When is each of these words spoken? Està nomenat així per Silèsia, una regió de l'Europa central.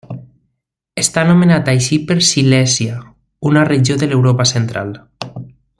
Està 1.01 1.25
nomenat 1.31 1.69
així 1.73 1.99
per 2.11 2.17
Silèsia, 2.29 2.97
una 3.53 3.67
regió 3.73 4.03
de 4.05 4.11
l'Europa 4.13 4.49
central. 4.57 4.97